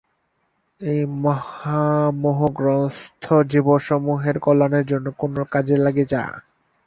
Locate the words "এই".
0.81-1.01